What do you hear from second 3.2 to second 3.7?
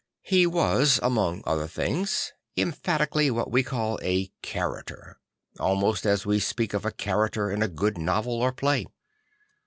what we